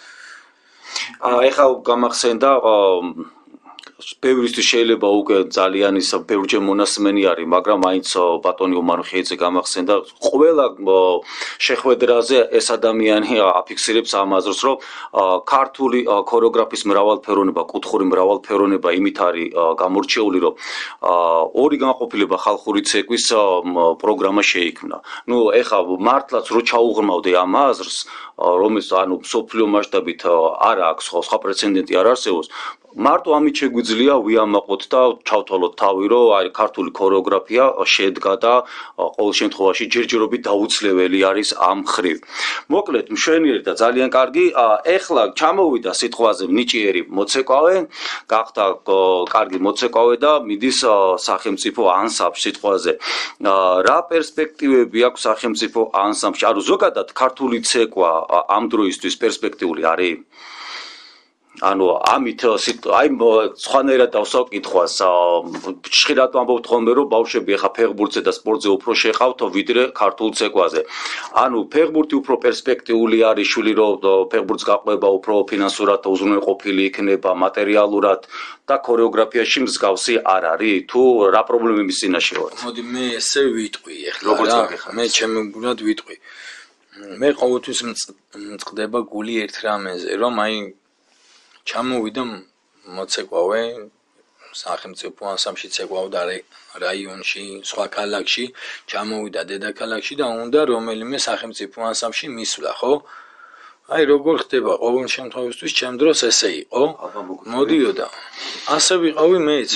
[1.20, 2.50] აა ეხლა გამახსენდა
[3.96, 8.08] ბევრისთვის შეიძლება უკვე ძალიან ის ბევრჯერ მონასმენი არის, მაგრამ მაინც
[8.44, 10.66] ბატონი ომარ ხეიძე გამახსენდა ყველა
[11.68, 14.76] შეხვედრაზე ეს ადამიანი აფიქსირებს ამაზრს, რომ
[15.48, 19.48] ქართული ქორეოგრაფის მრავალფეროვნება, კუთხური მრავალფეროვნება იმით არის
[19.80, 20.54] გამორჩეული, რომ
[21.64, 23.26] ორი განყოფილება ხალხური ცეკვის
[24.04, 24.98] პროგრამა შეიქმნა.
[25.32, 27.98] ნუ ეხა მართლაც რო ჩაუღრმავდე ამ აზრს,
[28.36, 30.22] რომელიც ანუ სოფლიო მასშტაბით
[30.60, 32.52] არ აქვს სხვა პრეცედენტი არ არსებობს
[32.96, 38.54] მარტო ამით შეგვიძლია ვიამაყოთ და ჩავთვალოთ თავი, რომ აი ქართული ქორეოგრაფია შედგა და
[38.96, 42.18] ყოველ შემთხვევაში ჯერჯერობით დაუცლებელი არის ამ ხრივ.
[42.72, 44.46] მოკლედ, მშვენიერი და ძალიან კარგი.
[44.96, 47.76] ეხლა ჩამოვიდა სიტყვაზე ნიჭიერი მოცეკვავე,
[48.32, 48.66] გახდა
[49.36, 50.80] კარგი მოცეკვავე და მიდის
[51.28, 52.92] სახელმწიფო ანსამბლში სიტყვაზე.
[53.88, 56.44] რა პერსპექტივები აქვს სახელმწიფო ანსამბლში?
[56.52, 58.12] ანუ ზოგადად ქართული ცეკვა
[58.56, 60.16] ამ დროისთვის პერსპექტიული არის?
[61.64, 62.42] ანუ ამით
[63.00, 63.08] აი
[63.64, 64.96] სხვანაირად დავსავ კითხვას
[65.88, 70.82] ხშირად ვამბობთ ხოლმე რომ ბავშვები ახლა ფეხბურთზე და სპორტზე უფრო შეყავთ ვიდრე ქართულ ცეკვაზე.
[71.44, 73.94] ანუ ფეხბურთი უფრო პერსპექტიული არის შვილი რომ
[74.32, 78.22] ფეხბურთს გაყვება უფრო ფინანსურად უზრუნველყოფილი იქნება მატერიალურად
[78.68, 80.84] და ქორეოგრაფიაში მსგავსი არ არის.
[80.92, 84.52] თუ რა პრობლემების წინაშე ვარ მოდი მე ესე ვიტყვი ახლა როგორც
[84.98, 86.16] მე ჩემი გულად ვიტყვი.
[87.20, 90.56] მე ყოველთვის მწყდება გული ერთ რამეზე რომ აი
[91.70, 92.24] ჩამოვიდა
[92.96, 93.62] მოცეკვავე
[94.56, 96.22] სახელმწიფო ანსამბლში ცეკვავდა
[96.86, 98.46] რაიონში, სხვა ქალაქში,
[98.92, 102.94] ჩამოვიდა დედაქალაქში და უნდა რომელიმე სახელმწიფო ანსამბლში მისვლა, ხო?
[103.96, 106.84] აი როგორ ხდება ყოველ შემთხვევაში ჩემ დროს ესე იყო.
[107.54, 108.08] მოდიოდა.
[108.76, 109.72] ასე ვიყავი მეც.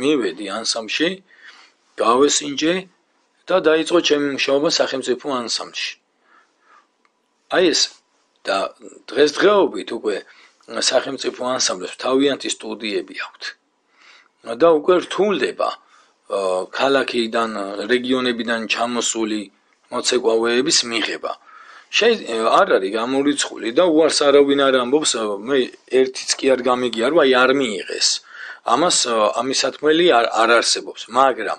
[0.00, 1.08] მივედი ანსამბლში,
[2.02, 2.74] გავესინჯე
[3.48, 5.92] და დაიწყო ჩემი მუშაობა სახელმწიფო ანსამბლში.
[7.54, 7.80] აი ეს
[8.46, 8.58] და
[9.10, 10.16] დღესდღეობით უკვე
[10.78, 13.42] სახელმწიფო ანსამბლებს თავიანთი სტუდიები აქვთ.
[14.60, 15.68] და უკვე რთულდება
[16.78, 17.50] ქალაქიდან,
[17.92, 19.40] რეგიონებიდან ჩამოსული
[19.92, 21.32] მოცეკვავეების მიღება.
[21.90, 25.12] შეიძლება არ არის გამორიცხული და უარს არავინ არ ამბობს,
[25.48, 25.58] მე
[26.00, 28.08] ერთიც კი არ გამიგია, რომ აი არ მიიღეს.
[28.74, 28.96] ამას
[29.40, 31.58] ამისათქმელი არ არ არსებობს, მაგრამ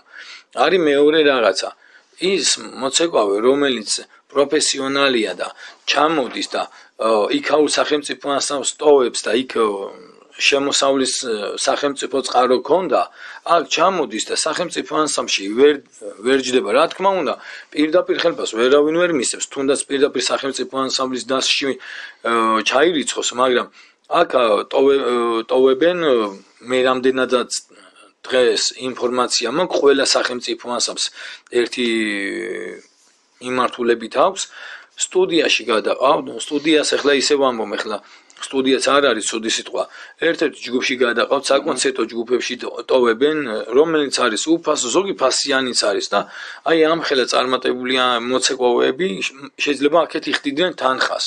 [0.56, 1.70] არის მეორე რაღაცა.
[2.22, 3.92] ის მოცეკვავე, რომელიც
[4.32, 5.48] პროფესიონალია და
[5.92, 6.64] ჩამოდის და
[7.40, 9.58] იქაურ სახელმწიფო ასამს ტოვებს და იქ
[10.42, 11.14] შემოსავლის
[11.62, 13.02] სახელმწიფო წყარო ქონდა,
[13.46, 15.76] აქ ჩამოდის და სახელმწიფო ანსამში ვერ
[16.26, 17.34] ვერჯდება, რა თქმა უნდა,
[17.74, 21.78] პირდაპირ ხელფას ვერავინ ვერ მისცემს, თუნდაც პირდაპირ სახელმწიფო ანსამბლის დასში
[22.70, 23.68] ჩაირიცხოს, მაგრამ
[24.22, 24.32] აქ
[25.52, 26.00] ტოვებენ
[26.70, 27.52] მე რამდენადაც
[28.28, 31.06] დღეს ინფორმაცია მაქვს ყველა სახელმწიფო ანსამბლს
[31.62, 31.88] ერთი
[33.50, 34.44] იმართულებით აქვს
[35.06, 37.98] სტუდიაში გადაყავ, სტუდიას ახლა ისე ვამბობ ახლა
[38.42, 39.84] სტუდიაც არ არის ცუდი სიტყვა.
[40.28, 42.56] ერთ-ერთ ჯგუფში გადაყავთ საკონცერტო ჯგუფებში
[42.90, 43.38] ტოვებენ,
[43.78, 46.20] რომელიც არის უფასო, ზოგი ფასიანიც არის და
[46.70, 49.08] აი ამ ხელა წარმატებულია მოცეკვავეები,
[49.62, 51.26] შეიძლება აქეთ იხდიდნენ თანხას.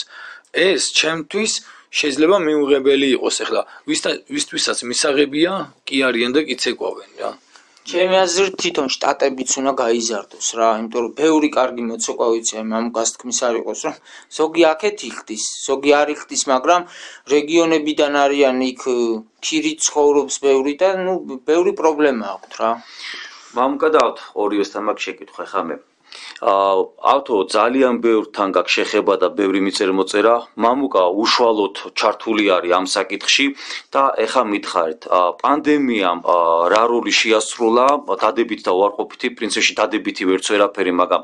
[0.55, 1.53] ეს ჩემთვის
[1.99, 3.63] შეიძლება მიუღებელი იყოს ახლა
[4.35, 5.53] ვისთვისაც მისაღებია
[5.87, 7.31] კი არიან და კი ცეკვავენ რა.
[7.85, 13.59] ჩემი აზრით თვითონ შტატებიც უნდა გაიზარდოს რა, იმიტომ რომ ბევრი კარგი მოცეკვავიცია მამუკას თქმის არ
[13.61, 13.99] იყოს, რომ
[14.39, 16.87] ზოგი აქეთ იხდის, ზოგი არ იხდის, მაგრამ
[17.35, 18.85] რეგიონებიდან არიან იქ
[19.45, 21.15] ქირი ცხოვრობს ბევრი და ნუ
[21.53, 22.71] ბევრი პრობლემა აქვს რა.
[23.61, 24.07] მამუკა და
[24.47, 25.77] ორივესთან მაგ შეკითხვა ხა მე.
[26.43, 30.35] ავთო ძალიან ბევრთან გაქვს შეხება და ბევრი მიწერმოწერა.
[30.59, 33.47] მამუკა უშუალოდ ჩართული არის ამ საკითხში
[33.95, 35.03] და ეხა მითხარით,
[35.41, 36.19] პანდემიამ
[36.75, 37.87] რა როლი შეასრულა
[38.19, 41.23] დადებითი და უარყოფითი პრინციპში დადებითი ვერც ვერაფერი, მაგრამ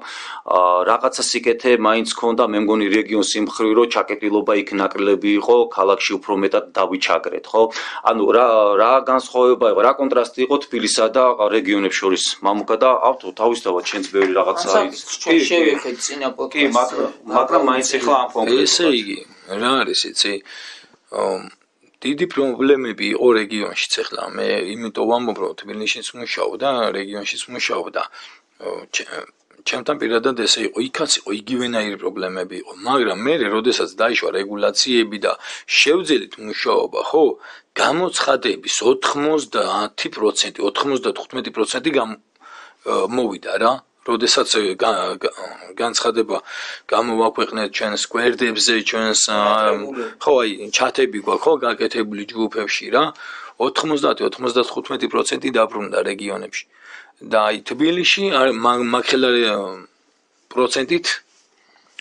[0.91, 6.33] რაღაცა სიკეთე მაინც ქონდა, მე მგონი რეგიონს იმხრივ რომ ჩაკეტილობა იქ ნაკლები იყო, ქალაქში უფრო
[6.45, 7.63] მეტად დავიჩაგრეთ, ხო?
[8.11, 8.47] ანუ რა
[8.79, 12.25] რა განსხვავება იყო, რა კონტრასტი იყო თბილისსა და რეგიონებს შორის?
[12.47, 16.69] მამუკა და ავთო თავისთავად ჩვენც ბევრი რაღაცა არის შევიხეთ წინა პოდკასტში.
[16.69, 19.19] კი, მაგრამ მაგრამ მაინც ახლა ამ კონკრეტულ ესე იგი,
[19.63, 20.35] რა არის იცი?
[22.01, 24.23] დიდი პრობლემები იყო რეგიონშიც ახლა.
[24.37, 28.03] მე იმიტომ ვამბობ, რომ თბილისშიც მუშაობ და რეგიონშიც მუშაობ და
[29.69, 35.33] ჩემთან პირადად ესე იყო, იქაც იყო იგივენაირი პრობლემები იყო, მაგრამ მე, როდესაც დაიშვა რეგულაციები და
[35.79, 37.25] შევძელით მუშაობა, ხო,
[37.77, 42.11] გამოცხადების 90%, 95% გამ
[42.87, 43.73] მოვიდა რა.
[44.11, 44.49] როდესაც
[45.83, 46.37] განცხადება
[46.93, 49.21] გამოვაქვეყნეთ ჩვენს გვერდებზე, ჩვენს
[50.23, 53.05] ხო აი ჩათები გვაქვს ხო გაკეთებული ჯგუფებში რა
[53.61, 56.65] 90-95% დაბრუნდა რეგიონებში.
[57.21, 58.25] და აი თბილისში
[58.95, 59.31] მაგხელა
[60.53, 61.07] პროცენტით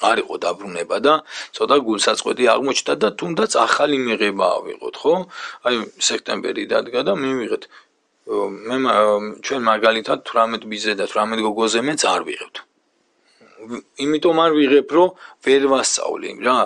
[0.10, 1.14] არ იყო დაბრუნება და
[1.56, 5.14] ცოტა გულსაწყვეტი აღმოჩნდა და თუნდაც ახალი მიღება ავიღოთ ხო?
[5.68, 5.76] აი
[6.10, 7.64] სექტემბერი დადგა და მივიღეთ
[8.30, 8.78] მე
[9.42, 12.58] ჩვენ მაგალითად 18 ბიზე და 18 გოგოზე მეც არ ვიღებთ.
[14.06, 15.10] იმიტომ არ ვიღებ, რომ
[15.46, 16.60] ვერ ვასწავლი რა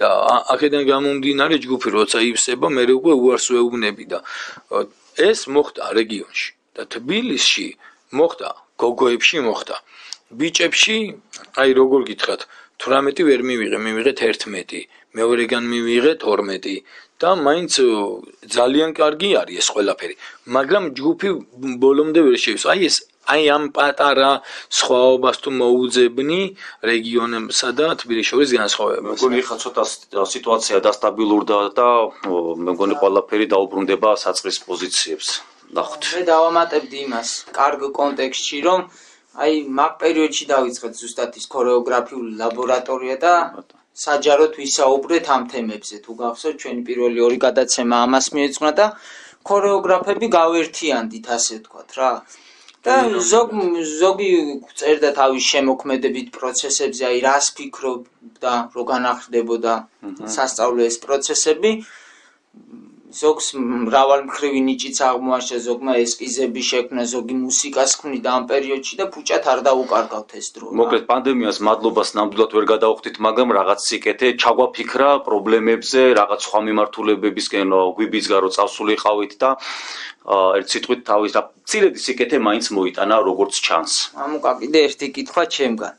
[0.00, 0.08] და
[0.54, 4.18] აქედან გამომდინარე ჯგუფი როცა ივსება, მე უკვე უარს ვეუბნები და
[5.28, 7.68] ეს მოხდა რეგიონში და თბილისში
[8.18, 8.48] მოხდა,
[8.82, 9.76] გოგოებში მოხდა.
[10.34, 10.98] ბიჭებში,
[11.60, 12.42] აი როგორ გითხრათ,
[12.82, 16.82] 18 ვერ მივიღე, მივიღე 11, მეორეგან მივიღე 12
[17.22, 17.72] და მაინც
[18.56, 20.14] ძალიან კარგი არის ეს ყველაფერი.
[20.56, 21.28] მაგრამ ჯგუფი
[21.82, 22.64] ბოლომდე ვერ შევის.
[22.72, 24.30] აი ეს აი ამ პატარა
[24.78, 26.40] სხვაობას თუ მოუძებნი
[26.90, 29.16] რეგიონებსა და თბილისის შორის განსხვავებას.
[29.16, 29.84] მეგონი ხა ცოტა
[30.34, 31.88] სიტუაცია დასტაბილურდა და
[32.68, 35.28] მეგონი ყველაფერი დაუბრუნდება საწყის პოზიციებს.
[35.78, 36.02] ნახოთ.
[36.16, 38.80] მე დავამატებდი იმას კარგ კონტექსტში რომ
[39.44, 43.34] აი მაგ პერიოდში დავიწყეთ ზუსტად ის ქორეოგრაფიული ლაბორატორია და
[43.94, 45.96] საჯაროდ ვისაუბრეთ ამ თემებზე.
[46.04, 48.86] თუ გახსოვთ, ჩვენი პირველი ორი გადაცემა ამას მიეძღვნა და
[49.48, 52.10] ქორეოგრაფები გავერთიანდით, ასე ვთქვათ რა.
[52.84, 52.94] და
[53.32, 53.48] ზოგ
[53.96, 54.30] ზოგი
[54.76, 58.00] წერდა თავის შემოქმედებით პროცესებზე, აი რას ფიქრობ
[58.44, 59.74] და რო განახლდებოდა
[60.34, 61.70] სასწავლო ეს პროცესები.
[63.14, 63.46] ზოგს
[63.86, 69.60] მრავალ მხრივი ნიჭიც აღმოაჩა ზოგმა ესკიზები შექმნა ზოგი მუსიკას ქმნიდა ამ პერიოდში და ფუჭად არ
[69.68, 70.66] დაუკარგავთ ეს დრო.
[70.80, 78.36] მოკლედ პანდემიას მადლობას ნამდვილად ვერ გადაუხდით, მაგრამ რაღაც სიკეთე ჩაგვაფიქრა პრობლემებზე, რაღაც სხვა მიმართულებებისკენ გვიბიძგა
[78.42, 79.50] რო წავსულიყავით და
[80.58, 83.92] ერთ სიტყვით თავის და ცილედი სიკეთე მაინც მოიტანა როგორც ჩანს.
[84.24, 85.94] ამუკა კიდე ერთი კითხვა ჩემგან.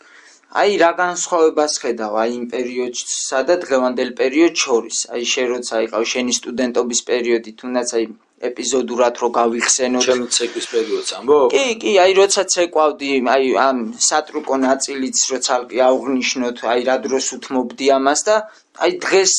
[0.56, 4.98] აი რა განსხვავებას ხედავ აი იმ პერიოდსა და დღევანდელ პერიოდს შორის?
[5.12, 8.06] აი შენ როცა იყავ შენი სტუდენტობის პერიოდი, თუნდაც აი
[8.50, 10.06] ეპიზოდურად რო გავიხსენოთ.
[10.08, 11.48] ჩემი ცეკვის პერიოდს ამბობ?
[11.56, 13.78] კი, კი, აი როცა ცეკვავდი, აი ამ
[14.10, 18.36] სატრუკო ნაწილიც როცა ალკი აღნიშნოთ, აი რა დროს უთმობდი ამას და
[18.84, 19.34] აი დღეს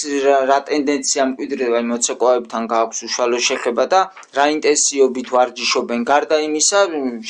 [0.49, 4.01] რა ტენდენცია მკვიდრდება იმ მოცეკვავებთან გააქვს უშუალო შეხება და
[4.37, 6.81] რა ინტენსიობით ვარჯიშობენ გარდა იმისა,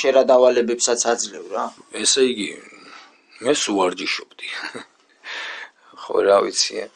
[0.00, 1.66] შერადავალებებსაც აძლევ რა.
[2.02, 2.48] ესე იგი,
[3.44, 4.48] მე სუარჯიშობდი.
[6.02, 6.88] ხო რა ვიცი.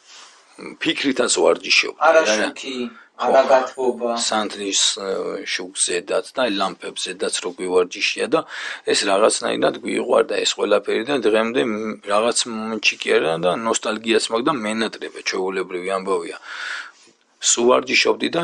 [0.81, 1.99] ფიქრითაც ვარჯიშობდი.
[2.07, 2.75] არა შუქი.
[3.21, 4.81] არაგათბობა სანთლის
[5.53, 8.39] შუქზედაც და ლამპებზედაც რო გვივარჯიშია და
[8.93, 11.61] ეს რაღაცნაირად გვიყვარდა ეს ყველაფერი და დღემდე
[12.11, 16.37] რაღაც მომენტში კი არა და ნოსტალგიაც მაქვს და მენატრება ჩვეულებრივი ამბავია
[17.51, 18.43] სუვარჯიშობდი და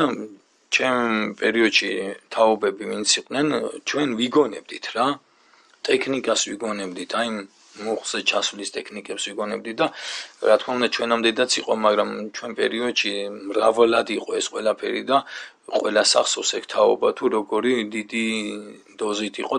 [0.76, 1.90] ჩემ პერიოდში
[2.34, 3.46] თაობები ვინც იყვნენ
[3.88, 5.06] ჩვენ ვიგონებდით რა
[5.88, 7.28] ტექნიკას ვიგონებდით აი
[7.86, 9.86] მოხსე ჩასვლის ტექნიკებს ვიგონებდით და
[10.48, 13.12] რა თქმა უნდა ჩვენამდეაც იყო მაგრამ ჩვენ პერიოდში
[13.50, 15.16] მრავლად იყო ეს ყველაფერი და
[15.68, 18.26] ყველა სახსოვს ეგ თაობა თუ როგორი დიდი
[19.00, 19.56] დოზით იყო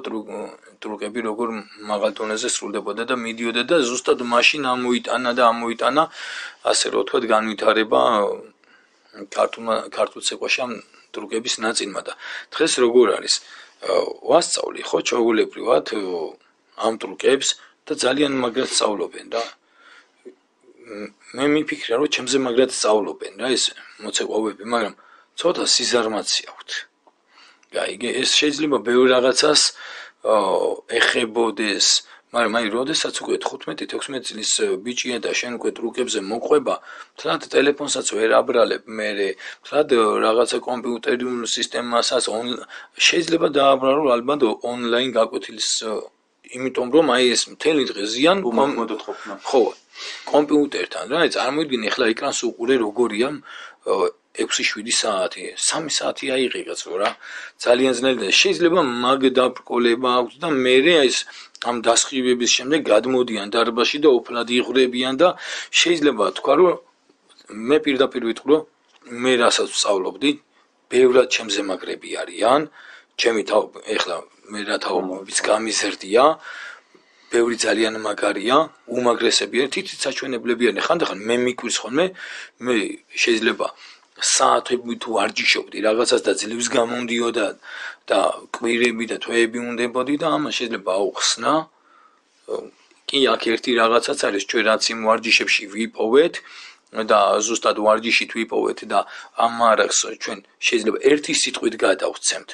[0.81, 1.49] ტრუკები როგორ
[1.91, 6.03] მაღალ დონეზე სრულდებოდა და მიდიოდა და ზუსტად მაშინ ამოიტანა და ამოიტანა
[6.71, 8.01] ასე რომ ვთქვათ განვითარება
[9.35, 9.65] ქართულ
[9.97, 10.71] ქართულ ცეკვაში ამ
[11.13, 12.13] ტრუკების ნაწილმა და
[12.53, 13.35] დღეს როგორ არის?
[14.29, 15.85] ვასწავლი ხო ჩაულებრივად
[16.85, 17.47] ამ ტრუკებს
[17.89, 19.43] და ძალიან მაგრად სწავლობენ რა.
[21.37, 23.65] მე მიფიქრე რომ ჩემზე მაგრად სწავლობენ რა ეს
[24.05, 24.93] მოცეკვავები მაგრამ
[25.39, 26.69] ცოტა სიზარმაცი აქვთ.
[27.77, 29.61] გაიგე ეს შეიძლება ბევრ რაღაცას
[30.99, 31.87] ეხებოდეს
[32.35, 34.51] მაგრამ აი როდესაც უკვე 15-16 წლის
[34.85, 36.75] ბიჭია და შენ უკვე ტრუკებზე მოყვება
[37.21, 39.09] თლად ტელეფონსაც ვერ აბრალებ მე
[39.65, 42.29] თლად რაღაცა კომპიუტერულ სისტემასაც
[43.07, 45.69] შეიძლება დააბრალო ალბათ ონლაინ გაკვეთილის
[46.57, 49.33] იმიტომ რომ აი ეს მთელი დღე ზიან მომოდოთ ყოფნა.
[49.49, 49.63] ხო.
[50.31, 53.27] კომპიუტერთან რა, წარმოიდგინე ახლა ეკრანს უყურე როგორია
[54.39, 57.09] 6-7 საათი, 3 საათი აიღიღაც რა.
[57.63, 61.15] ძალიან ძნელი და შეიძლება მაგ დაბრკოლება აქვს და მე ეს
[61.69, 65.29] ამ დასხივების შემდეგ გადმოდიან დარბაში და ოფლად იღრებიან და
[65.79, 66.77] შეიძლება თქვა რომ
[67.69, 68.63] მე პირდაპირ ვიტყვი რომ
[69.23, 70.31] მე რასაც ვსწავლობდი,
[70.91, 72.61] ბევრად ჩემზე მაგრები არიან.
[73.19, 73.63] ჩემი თავ
[73.95, 74.17] ეხლა
[74.51, 76.23] მე რა თაობიც გამიზრდია
[77.29, 78.57] ბევრი ძალიან მაგარია.
[78.97, 82.05] უმაგრესები არის თითიც საჩვენებლებიანი ხანდახან მე მიკვის ხოლმე
[82.65, 82.75] მე
[83.23, 83.67] შეიძლება
[84.19, 87.47] საათები თუ ვარჯიშობდი რაღაცას და ძლივს გამომდიოდა
[88.09, 88.19] და
[88.55, 91.53] კვირები და თვეები უნდებოდი და ამას შეიძლება აუხსნა.
[93.09, 96.35] კი აქ ერთი რაღაცაც არის ჩვენ რაც იმ ვარჯიშებში ვიპოვეთ
[97.09, 98.99] და ზუსტად ვარჯიშით ვიპოვეთ და
[99.43, 102.49] ამ მარაკს ჩვენ შეიძლება ერთი სიტყვით გადავცემთ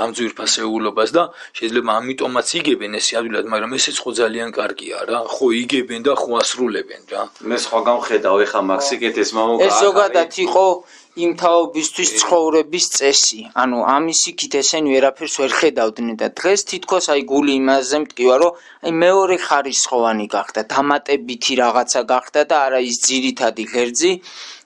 [0.00, 5.18] ამ ძვირფასეულობას და შეიძლება ამიტომაც იგებენ ეს ადვილად, მაგრამ ესეც ხო ძალიან კარგია რა.
[5.28, 7.22] ხო იგებენ და ხო ასრულებენ რა.
[7.48, 9.64] მე სხვა გამხედავ ეხა მაქსიკეთეს მამუკა.
[9.68, 10.66] ეს ზოგადად იყო
[11.12, 13.40] იმ თაობისთვის ცხოვრების წესი.
[13.62, 18.52] ანუ ამის იქით ესენ ვერაფერს ვერ ხედავდნენ და დღეს თითქოს აი გული იმაზე მტკივა, რომ
[18.88, 24.12] აი მეორე ხარისხოვანი გახდა, დამატებითი რაღაცა გახდა და არა ის ძირითადი ღერძი.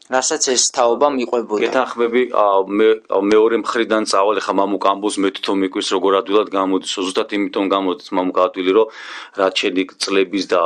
[0.06, 1.62] რასაც ეს თაობა მიყვებოდა.
[1.66, 2.22] გეთანხმები
[2.78, 2.88] მე
[3.32, 6.92] მეორე მხრიდან წავალ ხა მამუ კამბოს მე თვითონ მიკვის როგორ ადვილად გამოდის.
[6.94, 8.86] ზუსტად იმიტომ გამოდის მამუ კატვილი რომ
[9.40, 10.58] რაც შედი წლების და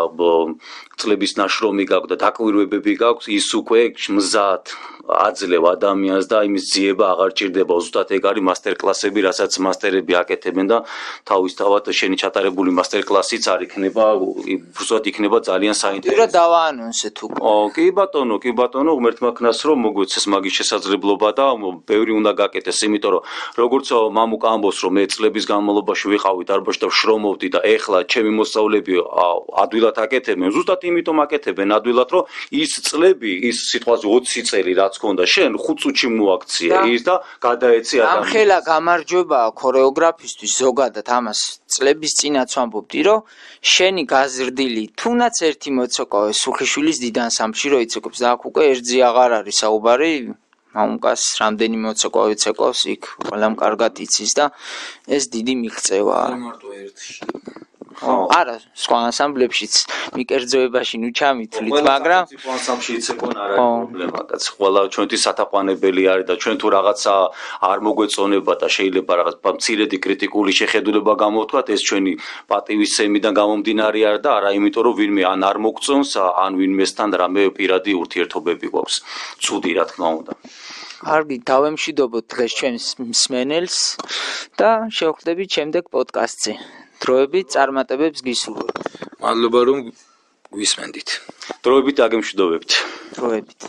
[1.00, 3.82] წლების ნაშრომი გაქვს და დაკვირვებები გაქვს ის უკვე
[4.16, 4.64] მზად
[5.10, 10.66] აძლევ ადამიანს და იმის ძიება აღარ ჭირდება ზუსტად ეგ არის მასტერ კლასები რასაც მასტერები აკეთებენ
[10.70, 10.78] და
[11.26, 16.20] თავისთავად შენი ჩატარებული მასტერ კლასიც არ იქნება უბრალოდ იქნება ძალიან საინტერესო.
[16.20, 17.38] რა დავაანონსეთ უკვე.
[17.40, 21.46] ო კი ბატონო, კი ბატონო, ღმერთმა ქნას რომ მოგვეცეს მაგის შესაძლებლობა და
[21.90, 23.22] ბევრი უნდა გაკეთეს, იმიტომ რომ
[23.58, 23.86] როგორც
[24.16, 28.94] მამუკა ამბობს რომ მე წლების განმავლობაში ვიყავი დარბაზში და შრომობდი და ეხლა ჩემი მოსწავლეები
[29.64, 32.24] ადვილად აკეთებენ, ზუსტად იმიტომ აკეთებენ ადვილად რომ
[32.62, 37.14] ის წლები, ის სიტყვაზე 20 წელი რაც ქონდა შენ 5 წუთში მოაქციე ის და
[37.46, 38.16] გადაეცი ადამიანს.
[38.16, 41.40] ამ ხელა გამარჯვება ქორეოგრაფისტვის ზოგადად ამას
[41.74, 43.20] წლების წინაც ვამბობდი რომ
[43.72, 49.30] შენი გაზრდილი თუნდაც ერთი მოცოკავე სუხიშვილის დიდან სამში რო იცოქებს და აქ უკვე ერთზი აღარ
[49.40, 50.14] არის საუბარი
[50.74, 54.44] მამუკას რამდენი მოცოკავე ცეკავს იქ ყველამ კარგად იცის და
[55.16, 56.28] ეს დიდი მიღწევაა.
[56.46, 57.14] მარტო ერთში.
[58.00, 59.74] არა, სხვა ანსამბლებშიც
[60.16, 66.34] მიკერძოებაში ნუ ჩამითვლით, მაგრამ სხვა ანსამბლში იცეკონ არა პრობლემა, კაც ყველა ჩვენი სათაყვანებელი არის და
[66.40, 67.14] ჩვენ თუ რაღაცა
[67.70, 72.12] არ მოგვეწონება და შეიძლება რაღაც მცირედი კრიტიკული შეხედულება გამოვთქვათ, ეს ჩვენი
[72.50, 76.10] პატივისცემიდან გამომდინარე არ და არა იმიტომ რომ ვინმე ან არ მოგწონს,
[76.44, 78.96] ან ვინმესთან რამე პირადი ურთიერთობები გვაქვს.
[79.44, 80.32] ცუდი რა თქმა უნდა.
[81.00, 83.76] კარგი, დავემშვიდობოთ დღეს ჩვენს მსმენელს
[84.60, 86.52] და შევხვდებით შემდეგ პოდკასტზე.
[87.00, 88.76] დროებით წარმატებებს გისურვებთ.
[89.24, 89.78] მადლობა რომ
[90.52, 91.08] გვისმენდით.
[91.64, 92.70] დროებით აგემშვიდობებთ.
[93.16, 93.60] დროებით.